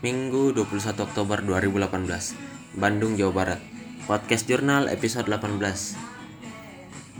Minggu 0.00 0.56
21 0.56 0.96
Oktober 0.96 1.44
2018 1.44 2.08
Bandung, 2.80 3.20
Jawa 3.20 3.32
Barat. 3.36 3.60
Podcast 4.08 4.48
Jurnal 4.48 4.88
episode 4.88 5.28
18 5.28 5.60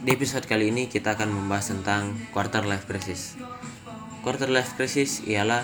Di 0.00 0.16
episode 0.16 0.48
kali 0.48 0.72
ini 0.72 0.88
kita 0.88 1.12
akan 1.12 1.28
membahas 1.28 1.76
tentang 1.76 2.16
quarter 2.32 2.64
life 2.64 2.88
crisis. 2.88 3.36
Quarter 4.24 4.48
life 4.48 4.80
crisis 4.80 5.20
ialah 5.28 5.60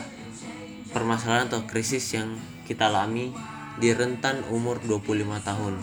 permasalahan 0.93 1.49
atau 1.49 1.65
krisis 1.65 2.05
yang 2.13 2.37
kita 2.69 2.93
alami 2.93 3.33
di 3.81 3.97
rentan 3.97 4.45
umur 4.53 4.77
25 4.85 5.41
tahun. 5.41 5.81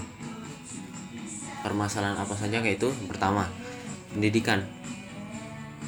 Permasalahan 1.65 2.21
apa 2.21 2.38
saja 2.38 2.61
kayak 2.61 2.77
itu? 2.77 2.93
Pertama, 3.09 3.50
pendidikan. 4.13 4.70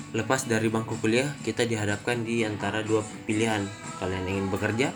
Lepas 0.09 0.49
dari 0.49 0.73
bangku 0.73 0.97
kuliah, 0.97 1.37
kita 1.45 1.69
dihadapkan 1.69 2.25
di 2.25 2.41
antara 2.41 2.81
dua 2.81 3.05
pilihan. 3.29 3.61
Kalian 4.01 4.25
ingin 4.25 4.49
bekerja 4.49 4.89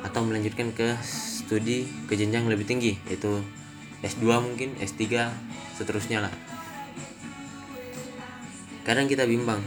atau 0.00 0.24
melanjutkan 0.24 0.72
ke 0.72 0.96
studi 1.04 1.84
ke 2.08 2.16
jenjang 2.16 2.48
lebih 2.48 2.64
tinggi, 2.64 2.96
yaitu 3.08 3.42
S2 4.00 4.24
mungkin, 4.40 4.76
S3, 4.80 5.28
seterusnya 5.76 6.24
lah. 6.24 6.32
Kadang 8.84 9.06
kita 9.06 9.28
bimbang, 9.28 9.60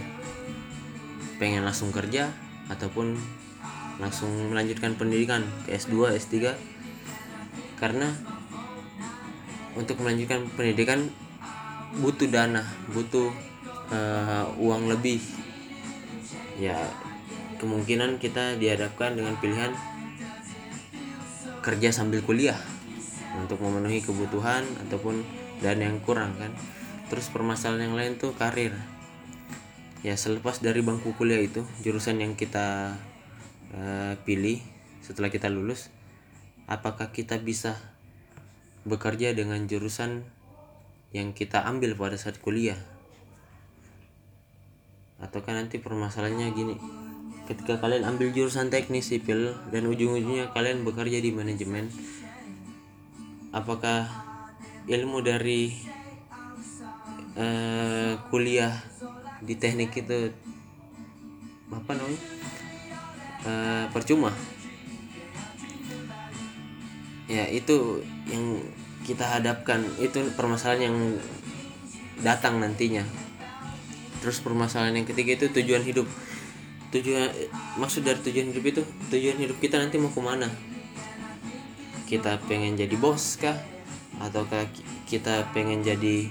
pengen 1.38 1.62
langsung 1.62 1.94
kerja 1.94 2.34
ataupun 2.70 3.14
langsung 4.02 4.32
melanjutkan 4.50 4.98
pendidikan 4.98 5.46
ke 5.70 5.78
S2, 5.78 6.18
S3 6.18 6.56
karena 7.78 8.10
untuk 9.78 10.02
melanjutkan 10.02 10.50
pendidikan 10.54 11.10
butuh 12.02 12.26
dana, 12.30 12.66
butuh 12.90 13.30
uh, 13.94 14.46
uang 14.58 14.90
lebih 14.90 15.22
ya 16.58 16.78
kemungkinan 17.62 18.22
kita 18.22 18.58
dihadapkan 18.58 19.18
dengan 19.18 19.38
pilihan 19.38 19.74
kerja 21.64 21.96
sambil 21.96 22.20
kuliah 22.22 22.60
untuk 23.40 23.64
memenuhi 23.64 24.04
kebutuhan 24.04 24.68
ataupun 24.86 25.24
dan 25.64 25.80
yang 25.80 26.04
kurang 26.04 26.36
kan? 26.36 26.52
Terus 27.08 27.32
permasalahan 27.32 27.90
yang 27.90 27.96
lain 27.96 28.14
tuh 28.20 28.36
karir. 28.36 28.76
Ya 30.04 30.20
selepas 30.20 30.60
dari 30.60 30.84
bangku 30.84 31.16
kuliah 31.16 31.40
itu 31.40 31.64
jurusan 31.80 32.20
yang 32.20 32.36
kita 32.36 33.00
uh, 33.72 34.14
pilih 34.28 34.60
setelah 35.00 35.32
kita 35.32 35.48
lulus 35.48 35.88
apakah 36.68 37.16
kita 37.16 37.40
bisa 37.40 37.80
bekerja 38.84 39.32
dengan 39.32 39.64
jurusan 39.64 40.28
yang 41.16 41.32
kita 41.32 41.64
ambil 41.64 41.96
pada 41.96 42.20
saat 42.20 42.36
kuliah? 42.44 42.80
Ataukah 45.24 45.56
nanti 45.56 45.80
permasalahannya 45.80 46.52
gini 46.52 46.76
ketika 47.44 47.80
kalian 47.80 48.08
ambil 48.08 48.32
jurusan 48.32 48.72
teknik 48.72 49.04
sipil 49.04 49.56
dan 49.70 49.84
ujung-ujungnya 49.88 50.52
kalian 50.56 50.88
bekerja 50.88 51.20
di 51.20 51.36
manajemen 51.36 51.92
apakah 53.54 54.10
ilmu 54.90 55.24
dari 55.24 55.72
uh, 57.38 58.18
kuliah 58.28 58.74
di 59.44 59.56
teknik 59.56 59.94
itu 59.94 60.34
apa 61.70 61.92
namanya 61.94 62.22
uh, 63.46 63.86
percuma? 63.94 64.34
Ya 67.30 67.48
itu 67.50 68.04
yang 68.28 68.62
kita 69.04 69.26
hadapkan. 69.26 69.84
Itu 69.98 70.22
permasalahan 70.36 70.92
yang 70.92 70.98
datang 72.22 72.60
nantinya. 72.62 73.04
Terus 74.22 74.40
permasalahan 74.40 75.04
yang 75.04 75.08
ketiga 75.08 75.36
itu 75.36 75.52
tujuan 75.52 75.84
hidup 75.84 76.08
tujuan 76.94 77.34
maksud 77.82 78.06
dari 78.06 78.22
tujuan 78.22 78.54
hidup 78.54 78.66
itu 78.70 78.82
tujuan 79.10 79.38
hidup 79.42 79.58
kita 79.58 79.82
nanti 79.82 79.98
mau 79.98 80.14
ke 80.14 80.22
mana? 80.22 80.46
Kita 82.06 82.38
pengen 82.46 82.78
jadi 82.78 82.94
bos 83.02 83.42
kah? 83.42 83.58
Ataukah 84.22 84.70
kita 85.10 85.50
pengen 85.58 85.82
jadi 85.82 86.30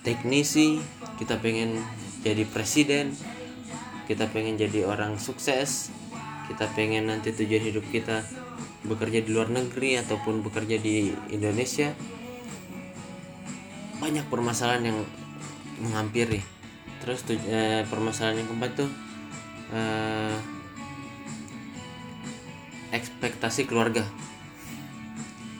teknisi? 0.00 0.80
Kita 1.20 1.36
pengen 1.36 1.84
jadi 2.24 2.48
presiden? 2.48 3.12
Kita 4.08 4.32
pengen 4.32 4.56
jadi 4.56 4.88
orang 4.88 5.20
sukses? 5.20 5.92
Kita 6.48 6.72
pengen 6.72 7.12
nanti 7.12 7.36
tujuan 7.36 7.60
hidup 7.60 7.84
kita 7.92 8.24
bekerja 8.88 9.20
di 9.20 9.30
luar 9.30 9.52
negeri 9.52 10.00
ataupun 10.00 10.40
bekerja 10.40 10.80
di 10.80 11.12
Indonesia? 11.28 11.92
Banyak 14.00 14.26
permasalahan 14.32 14.88
yang 14.88 14.98
menghampiri. 15.84 16.40
Terus 17.04 17.28
tuj 17.28 17.38
eh, 17.44 17.84
permasalahan 17.92 18.40
yang 18.40 18.48
keempat 18.48 18.72
tuh 18.80 19.11
eh, 19.72 20.36
ekspektasi 22.92 23.64
keluarga. 23.64 24.04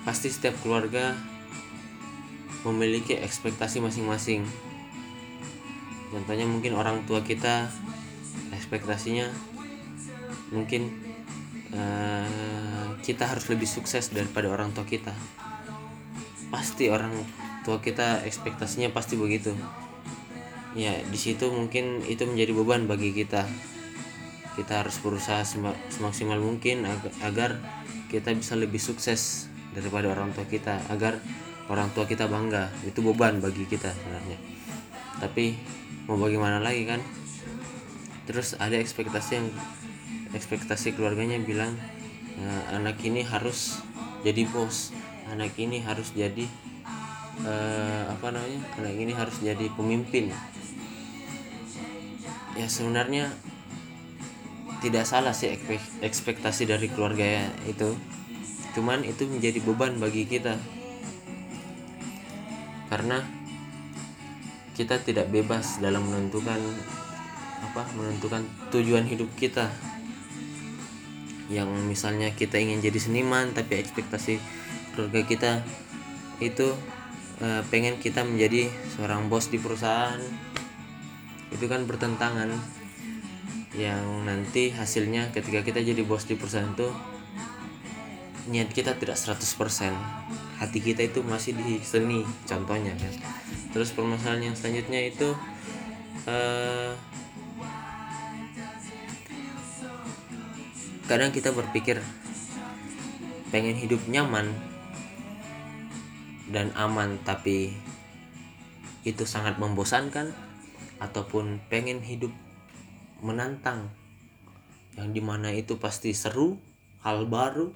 Pasti 0.05 0.29
setiap 0.29 0.55
keluarga 0.61 1.17
memiliki 2.63 3.19
ekspektasi 3.19 3.83
masing-masing. 3.83 4.45
Contohnya 6.13 6.45
mungkin 6.45 6.77
orang 6.77 7.09
tua 7.09 7.25
kita 7.25 7.73
ekspektasinya 8.53 9.33
mungkin 10.53 10.93
eh, 11.73 12.87
kita 13.01 13.25
harus 13.27 13.49
lebih 13.49 13.67
sukses 13.67 14.13
daripada 14.13 14.53
orang 14.53 14.71
tua 14.77 14.85
kita. 14.85 15.17
Pasti 16.53 16.93
orang 16.93 17.17
tua 17.65 17.81
kita 17.81 18.23
ekspektasinya 18.29 18.93
pasti 18.93 19.17
begitu. 19.17 19.57
Ya 20.77 21.01
di 21.01 21.19
situ 21.19 21.49
mungkin 21.49 22.05
itu 22.05 22.29
menjadi 22.29 22.53
beban 22.53 22.85
bagi 22.85 23.17
kita 23.17 23.49
kita 24.59 24.85
harus 24.85 24.97
berusaha 25.01 25.43
semaksimal 25.89 26.39
mungkin 26.39 26.85
agar 27.25 27.57
kita 28.13 28.33
bisa 28.37 28.55
lebih 28.57 28.79
sukses 28.79 29.49
daripada 29.73 30.13
orang 30.13 30.37
tua 30.37 30.45
kita 30.45 30.85
agar 30.93 31.17
orang 31.73 31.89
tua 31.97 32.05
kita 32.05 32.29
bangga. 32.29 32.69
Itu 32.85 33.01
beban 33.01 33.41
bagi 33.41 33.65
kita 33.65 33.89
sebenarnya. 33.89 34.39
Tapi 35.21 35.57
mau 36.05 36.21
bagaimana 36.21 36.61
lagi 36.61 36.85
kan? 36.85 37.01
Terus 38.29 38.55
ada 38.61 38.77
ekspektasi 38.77 39.31
yang 39.41 39.49
ekspektasi 40.37 40.97
keluarganya 40.97 41.41
bilang 41.41 41.77
e, 42.37 42.47
anak 42.73 43.01
ini 43.05 43.21
harus 43.27 43.83
jadi 44.23 44.47
bos 44.49 44.95
anak 45.33 45.57
ini 45.57 45.81
harus 45.81 46.13
jadi 46.13 46.45
uh, 47.49 48.05
apa 48.13 48.29
namanya 48.29 48.61
anak 48.81 48.95
ini 49.01 49.13
harus 49.17 49.37
jadi 49.41 49.67
pemimpin. 49.73 50.29
Ya 52.53 52.69
sebenarnya 52.69 53.33
tidak 54.83 55.07
salah 55.07 55.31
sih 55.31 55.55
ekspektasi 56.03 56.67
dari 56.67 56.91
keluarga 56.91 57.47
itu. 57.71 57.95
Cuman 58.75 59.07
itu 59.07 59.31
menjadi 59.31 59.63
beban 59.63 60.03
bagi 60.03 60.27
kita. 60.27 60.59
Karena 62.91 63.23
kita 64.75 64.99
tidak 64.99 65.31
bebas 65.31 65.79
dalam 65.79 66.03
menentukan 66.11 66.59
apa 67.63 67.87
menentukan 67.95 68.43
tujuan 68.75 69.07
hidup 69.07 69.31
kita. 69.39 69.71
Yang 71.47 71.71
misalnya 71.87 72.35
kita 72.35 72.59
ingin 72.59 72.83
jadi 72.83 72.99
seniman 72.99 73.55
tapi 73.55 73.79
ekspektasi 73.79 74.43
keluarga 74.99 75.23
kita 75.23 75.53
itu 76.43 76.75
e, 77.39 77.63
pengen 77.71 78.03
kita 78.03 78.27
menjadi 78.27 78.67
seorang 78.99 79.31
bos 79.31 79.47
di 79.47 79.63
perusahaan. 79.63 80.19
Itu 81.55 81.71
kan 81.71 81.87
bertentangan 81.87 82.82
yang 83.73 84.29
nanti 84.29 84.69
hasilnya 84.69 85.33
ketika 85.33 85.65
kita 85.65 85.81
jadi 85.81 86.05
bos 86.05 86.29
di 86.29 86.37
perusahaan 86.37 86.69
itu 86.77 86.93
niat 88.53 88.69
kita 88.69 88.99
tidak 88.99 89.17
100% 89.17 89.41
hati 90.61 90.79
kita 90.83 91.09
itu 91.09 91.25
masih 91.25 91.57
di 91.57 91.81
seni 91.81 92.27
contohnya 92.45 92.93
kan. 92.99 93.15
Terus 93.73 93.95
permasalahan 93.97 94.53
yang 94.53 94.57
selanjutnya 94.59 95.01
itu 95.09 95.33
uh, 96.29 96.93
kadang 101.09 101.33
kita 101.33 101.55
berpikir 101.55 102.03
pengen 103.49 103.77
hidup 103.77 104.01
nyaman 104.09 104.53
dan 106.53 106.69
aman 106.77 107.17
tapi 107.25 107.73
itu 109.03 109.25
sangat 109.25 109.57
membosankan 109.59 110.31
ataupun 111.03 111.59
pengen 111.67 112.05
hidup 112.05 112.31
menantang. 113.23 113.89
Yang 114.99 115.09
di 115.17 115.23
mana 115.25 115.49
itu 115.55 115.81
pasti 115.81 116.13
seru 116.13 116.61
hal 117.01 117.25
baru 117.31 117.73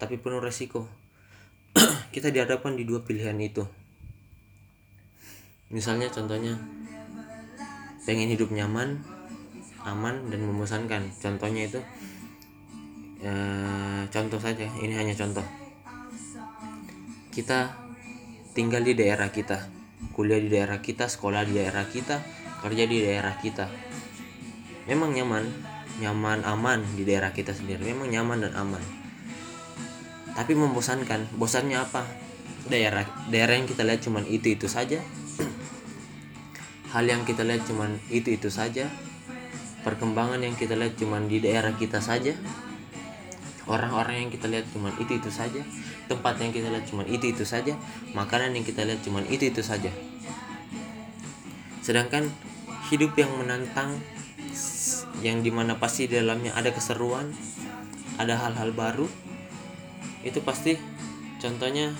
tapi 0.00 0.16
penuh 0.16 0.40
resiko. 0.40 0.88
Kita 2.14 2.32
dihadapkan 2.32 2.74
di 2.74 2.88
dua 2.88 3.04
pilihan 3.04 3.36
itu. 3.38 3.62
Misalnya 5.70 6.10
contohnya 6.10 6.58
pengen 8.02 8.32
hidup 8.32 8.50
nyaman 8.50 9.04
aman 9.86 10.32
dan 10.32 10.40
membosankan. 10.42 11.14
Contohnya 11.20 11.68
itu 11.70 11.80
e, 13.22 13.32
contoh 14.10 14.40
saja 14.42 14.66
ini 14.82 14.96
hanya 14.96 15.14
contoh. 15.14 15.44
Kita 17.30 17.70
tinggal 18.50 18.82
di 18.82 18.98
daerah 18.98 19.30
kita 19.30 19.70
kuliah 20.10 20.40
di 20.42 20.50
daerah 20.50 20.82
kita 20.82 21.06
sekolah 21.06 21.46
di 21.46 21.60
daerah 21.60 21.86
kita 21.86 22.18
kerja 22.60 22.84
di 22.84 22.98
daerah 23.04 23.36
kita 23.38 23.89
memang 24.86 25.12
nyaman. 25.12 25.44
Nyaman 26.00 26.46
aman 26.48 26.80
di 26.96 27.04
daerah 27.04 27.34
kita 27.34 27.52
sendiri. 27.52 27.92
Memang 27.92 28.08
nyaman 28.08 28.48
dan 28.48 28.52
aman. 28.56 28.80
Tapi 30.32 30.56
membosankan. 30.56 31.36
Bosannya 31.36 31.76
apa? 31.76 32.06
Daerah 32.70 33.04
daerah 33.28 33.56
yang 33.58 33.68
kita 33.68 33.84
lihat 33.84 34.00
cuman 34.00 34.24
itu 34.24 34.54
itu 34.54 34.70
saja. 34.70 35.00
Hal 36.94 37.04
yang 37.04 37.28
kita 37.28 37.44
lihat 37.44 37.68
cuman 37.68 38.00
itu 38.08 38.32
itu 38.32 38.48
saja. 38.48 38.88
Perkembangan 39.80 40.44
yang 40.44 40.56
kita 40.56 40.76
lihat 40.76 40.96
cuman 40.96 41.28
di 41.28 41.40
daerah 41.40 41.72
kita 41.76 42.00
saja. 42.00 42.36
Orang-orang 43.68 44.26
yang 44.26 44.30
kita 44.32 44.48
lihat 44.48 44.66
cuman 44.72 44.92
itu 44.96 45.20
itu 45.20 45.28
saja. 45.28 45.60
Tempat 46.08 46.40
yang 46.40 46.50
kita 46.50 46.72
lihat 46.72 46.88
cuman 46.88 47.06
itu 47.06 47.32
itu 47.32 47.44
saja. 47.44 47.76
Makanan 48.16 48.56
yang 48.56 48.64
kita 48.64 48.82
lihat 48.88 49.00
cuman 49.04 49.24
itu 49.28 49.52
itu 49.52 49.60
saja. 49.60 49.92
Sedangkan 51.80 52.28
hidup 52.92 53.16
yang 53.16 53.30
menantang 53.38 53.96
yang 55.20 55.44
di 55.44 55.52
mana 55.52 55.76
pasti 55.76 56.08
di 56.08 56.16
dalamnya 56.16 56.56
ada 56.56 56.72
keseruan 56.72 57.32
ada 58.20 58.36
hal-hal 58.36 58.72
baru. 58.76 59.08
Itu 60.20 60.44
pasti 60.44 60.76
contohnya 61.40 61.96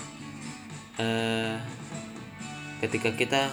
eh, 1.01 1.57
ketika 2.85 3.17
kita 3.17 3.49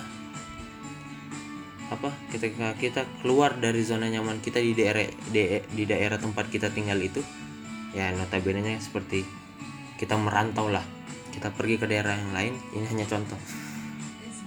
apa 1.88 2.12
ketika 2.36 2.75
kita 2.75 3.08
keluar 3.24 3.56
dari 3.56 3.80
zona 3.80 4.12
nyaman 4.12 4.44
kita 4.44 4.60
di 4.60 4.75
daerah 4.75 5.08
di, 5.31 5.64
di 5.72 5.84
daerah 5.88 6.20
tempat 6.20 6.52
kita 6.52 6.68
tinggal 6.68 7.00
itu 7.00 7.24
ya 7.96 8.12
notabene 8.12 8.60
nya 8.60 8.75
seperti 8.84 9.24
kita 9.96 10.20
merantau 10.20 10.68
lah. 10.68 10.84
Kita 11.31 11.54
pergi 11.54 11.78
ke 11.80 11.86
daerah 11.88 12.18
yang 12.18 12.34
lain 12.34 12.54
ini 12.75 12.86
hanya 12.92 13.06
contoh. 13.08 13.40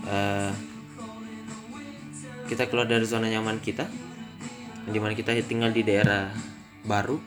Uh, 0.05 0.53
kita 2.51 2.67
keluar 2.67 2.85
dari 2.85 3.07
zona 3.07 3.31
nyaman 3.31 3.63
kita 3.63 3.87
di 4.89 4.97
mana 4.97 5.13
kita 5.13 5.37
tinggal 5.45 5.75
di 5.75 5.85
daerah 5.85 6.33
baru. 6.87 7.21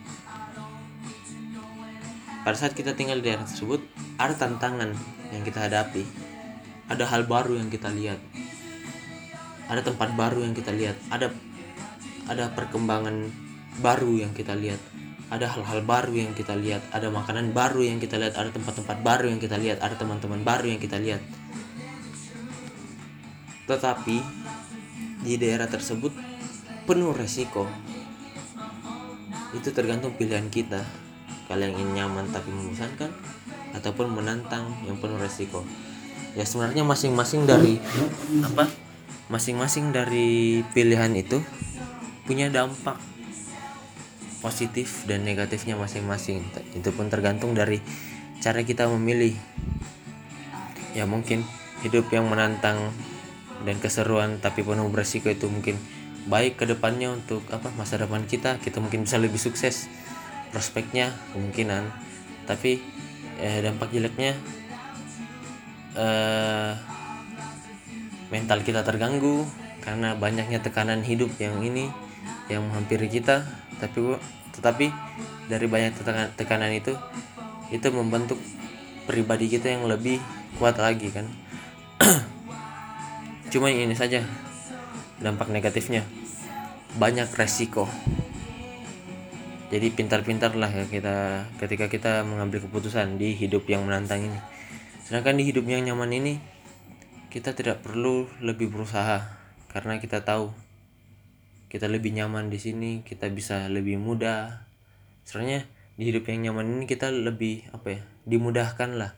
Pada 2.44 2.57
saat 2.57 2.73
kita 2.73 2.97
tinggal 2.97 3.21
di 3.21 3.29
daerah 3.29 3.45
tersebut 3.45 3.85
ada 4.17 4.33
tantangan 4.33 4.91
yang 5.29 5.44
kita 5.45 5.69
hadapi. 5.69 6.03
Ada 6.89 7.07
hal 7.07 7.29
baru 7.29 7.61
yang 7.61 7.69
kita 7.69 7.94
lihat. 7.94 8.19
Ada 9.69 9.85
tempat 9.85 10.11
baru 10.17 10.44
yang 10.44 10.53
kita 10.57 10.75
lihat. 10.75 11.00
Ada 11.07 11.31
ada 12.27 12.51
perkembangan 12.51 13.31
baru 13.79 14.27
yang 14.27 14.35
kita 14.35 14.55
lihat. 14.57 14.79
Ada 15.31 15.50
hal-hal 15.50 15.81
baru 15.88 16.13
yang 16.13 16.35
kita 16.35 16.53
lihat. 16.53 16.83
Ada 16.94 17.09
makanan 17.09 17.55
baru 17.55 17.81
yang 17.81 17.97
kita 17.97 18.19
lihat. 18.19 18.35
Ada 18.35 18.53
tempat-tempat 18.53 18.97
baru 19.01 19.31
yang 19.31 19.39
kita 19.39 19.57
lihat. 19.57 19.79
Ada 19.81 19.95
teman-teman 19.97 20.44
baru 20.44 20.67
yang 20.67 20.81
kita 20.83 21.00
lihat. 21.00 21.23
Tetapi 23.65 24.17
di 25.23 25.33
daerah 25.39 25.71
tersebut 25.71 26.11
penuh 26.83 27.15
resiko. 27.15 27.63
Itu 29.56 29.71
tergantung 29.71 30.15
pilihan 30.19 30.51
kita. 30.51 30.83
Kalian 31.47 31.75
ingin 31.75 31.89
nyaman 32.03 32.27
tapi 32.31 32.51
membosankan 32.51 33.12
ataupun 33.75 34.12
menantang 34.12 34.68
yang 34.83 35.00
penuh 35.00 35.15
resiko. 35.19 35.63
Ya 36.33 36.44
sebenarnya 36.44 36.83
masing-masing 36.83 37.45
dari 37.45 37.77
apa? 38.41 38.68
Masing-masing 39.31 39.95
dari 39.95 40.62
pilihan 40.75 41.13
itu 41.15 41.39
punya 42.27 42.51
dampak 42.51 43.00
positif 44.44 45.07
dan 45.07 45.24
negatifnya 45.24 45.79
masing-masing. 45.79 46.44
Itu 46.75 46.91
pun 46.91 47.07
tergantung 47.07 47.56
dari 47.56 47.79
cara 48.44 48.59
kita 48.65 48.91
memilih. 48.91 49.38
Ya 50.91 51.07
mungkin 51.07 51.47
hidup 51.86 52.12
yang 52.12 52.27
menantang 52.27 52.91
dan 53.63 53.79
keseruan 53.79 54.44
tapi 54.44 54.62
penuh 54.62 54.91
beresiko 54.91 55.31
itu 55.31 55.47
mungkin 55.47 55.79
baik 56.28 56.60
ke 56.60 56.66
depannya 56.70 57.12
untuk 57.12 57.44
apa 57.52 57.68
masa 57.75 58.00
depan 58.00 58.24
kita 58.24 58.56
kita 58.64 58.80
mungkin 58.80 59.04
bisa 59.04 59.20
lebih 59.20 59.40
sukses 59.40 59.92
prospeknya 60.54 61.12
kemungkinan. 61.34 61.90
Tapi 62.46 62.80
eh, 63.42 63.60
dampak 63.66 63.90
jeleknya 63.90 64.38
eh, 65.98 66.72
mental 68.30 68.66
kita 68.66 68.86
terganggu 68.86 69.46
karena 69.84 70.16
banyaknya 70.16 70.64
tekanan 70.64 71.04
hidup 71.04 71.34
yang 71.38 71.60
ini 71.60 71.92
yang 72.48 72.64
menghampiri 72.70 73.12
kita. 73.12 73.44
Tapi 73.81 74.16
tetapi 74.54 74.86
dari 75.50 75.66
banyak 75.68 75.98
tekanan, 76.38 76.72
itu 76.72 76.94
itu 77.74 77.88
membentuk 77.90 78.38
pribadi 79.10 79.50
kita 79.50 79.75
yang 79.75 79.90
lebih 79.90 80.22
kuat 80.62 80.78
lagi 80.78 81.10
kan? 81.10 81.25
Cuma 83.52 83.74
ini 83.74 83.98
saja 83.98 84.22
dampak 85.24 85.48
negatifnya. 85.48 86.04
Banyak 87.00 87.31
resiko. 87.34 87.88
Jadi 89.74 89.90
pintar-pintar 89.90 90.54
lah 90.54 90.70
ya 90.70 90.86
kita 90.86 91.50
ketika 91.58 91.90
kita 91.90 92.22
mengambil 92.22 92.62
keputusan 92.62 93.18
di 93.18 93.34
hidup 93.34 93.66
yang 93.66 93.88
menantang 93.88 94.30
ini. 94.30 94.40
Sedangkan 95.02 95.34
di 95.40 95.50
hidup 95.50 95.66
yang 95.66 95.81
nyaman 95.81 96.14
ini 96.14 96.34
kita 97.34 97.58
tidak 97.58 97.81
perlu 97.81 98.30
lebih 98.44 98.70
berusaha. 98.70 99.25
Karena 99.74 99.98
kita 99.98 100.22
tahu 100.22 100.54
kita 101.74 101.90
lebih 101.90 102.14
nyaman 102.14 102.54
di 102.54 102.62
sini 102.62 103.02
kita 103.02 103.25
bisa 103.34 103.66
lebih 103.66 103.98
mudah. 103.98 104.70
Sebenarnya 105.25 105.66
di 105.98 106.04
hidup 106.06 106.30
yang 106.30 106.54
nyaman 106.54 106.78
ini 106.78 106.86
kita 106.86 107.10
lebih 107.10 107.66
apa 107.74 107.98
ya 107.98 108.02
dimudahkan 108.30 108.90
lah. 108.94 109.12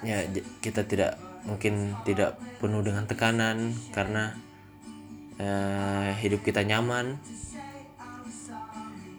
Ya 0.00 0.24
kita 0.64 0.88
tidak 0.88 1.25
mungkin 1.46 1.94
tidak 2.02 2.36
penuh 2.58 2.82
dengan 2.82 3.06
tekanan 3.06 3.72
karena 3.94 4.34
uh, 5.38 6.10
hidup 6.18 6.42
kita 6.42 6.66
nyaman. 6.66 7.16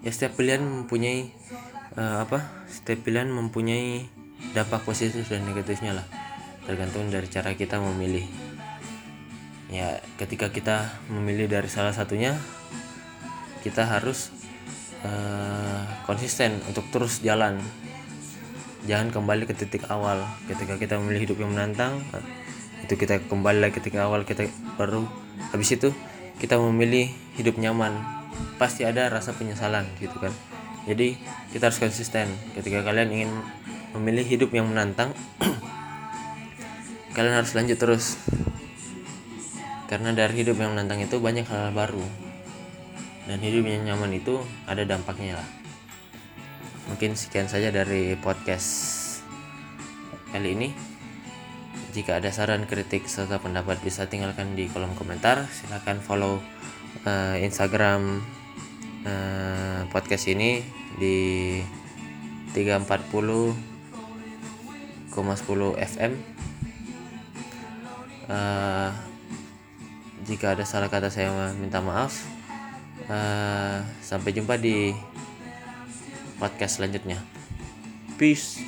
Ya 0.03 0.11
setiap 0.13 0.37
pilihan 0.37 0.61
mempunyai 0.61 1.31
uh, 1.97 2.23
apa 2.23 2.67
setiap 2.69 3.07
pilihan 3.07 3.27
mempunyai 3.31 4.05
dampak 4.53 4.83
positif 4.83 5.25
dan 5.27 5.47
negatifnya 5.47 5.97
lah. 5.97 6.05
Tergantung 6.67 7.07
dari 7.09 7.31
cara 7.31 7.55
kita 7.55 7.79
memilih. 7.79 8.27
Ya 9.71 9.99
ketika 10.19 10.51
kita 10.51 10.91
memilih 11.11 11.47
dari 11.47 11.67
salah 11.67 11.91
satunya 11.91 12.35
kita 13.65 13.83
harus 13.83 14.31
uh, 15.03 15.83
konsisten 16.07 16.63
untuk 16.71 16.87
terus 16.91 17.19
jalan 17.19 17.59
jangan 18.87 19.11
kembali 19.11 19.43
ke 19.43 19.53
titik 19.53 19.85
awal. 19.91 20.23
Ketika 20.47 20.79
kita 20.79 20.95
memilih 20.97 21.27
hidup 21.27 21.37
yang 21.43 21.51
menantang 21.51 21.99
itu 22.87 22.95
kita 22.95 23.19
kembali 23.27 23.59
lagi 23.59 23.83
ketika 23.83 24.07
awal 24.07 24.23
kita 24.23 24.47
baru 24.79 25.03
habis 25.51 25.75
itu 25.75 25.91
kita 26.39 26.55
memilih 26.55 27.11
hidup 27.35 27.59
nyaman. 27.59 27.99
Pasti 28.55 28.87
ada 28.87 29.11
rasa 29.11 29.35
penyesalan 29.35 29.83
gitu 29.99 30.15
kan. 30.17 30.31
Jadi 30.87 31.19
kita 31.51 31.67
harus 31.67 31.83
konsisten. 31.83 32.31
Ketika 32.55 32.81
kalian 32.87 33.11
ingin 33.11 33.31
memilih 33.91 34.23
hidup 34.23 34.55
yang 34.55 34.71
menantang 34.71 35.11
kalian 37.15 37.35
harus 37.43 37.51
lanjut 37.53 37.75
terus. 37.75 38.15
Karena 39.91 40.15
dari 40.15 40.43
hidup 40.43 40.59
yang 40.59 40.75
menantang 40.75 41.03
itu 41.03 41.19
banyak 41.19 41.43
hal, 41.47 41.69
-hal 41.69 41.71
baru. 41.75 42.03
Dan 43.27 43.43
hidup 43.43 43.67
yang 43.67 43.83
nyaman 43.83 44.15
itu 44.15 44.39
ada 44.63 44.87
dampaknya 44.87 45.43
lah 45.43 45.66
mungkin 46.87 47.15
sekian 47.19 47.51
saja 47.51 47.71
dari 47.71 48.15
podcast 48.19 48.69
kali 50.31 50.55
ini. 50.55 50.69
Jika 51.95 52.19
ada 52.19 52.29
saran 52.29 52.67
kritik 52.67 53.07
serta 53.09 53.39
pendapat 53.39 53.79
bisa 53.81 54.07
tinggalkan 54.07 54.55
di 54.55 54.67
kolom 54.69 54.93
komentar. 54.95 55.47
Silahkan 55.49 55.99
follow 56.03 56.39
uh, 57.07 57.35
instagram 57.39 58.23
uh, 59.07 59.87
podcast 59.91 60.27
ini 60.31 60.61
di 60.99 61.59
340,10 62.53 63.53
FM 65.77 66.37
uh, 68.31 68.89
jika 70.27 70.53
ada 70.55 70.63
salah 70.67 70.91
kata 70.91 71.07
saya 71.07 71.31
minta 71.55 71.79
maaf. 71.79 72.27
Uh, 73.07 73.79
sampai 74.03 74.35
jumpa 74.35 74.59
di 74.59 74.91
podcast 76.37 76.77
selanjutnya. 76.81 77.21
Peace 78.17 78.66